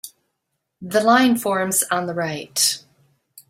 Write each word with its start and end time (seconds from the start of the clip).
The 0.81 0.99
line 0.99 1.37
forms 1.37 1.83
on 1.91 2.07
the 2.07 2.15
right. 2.15 2.83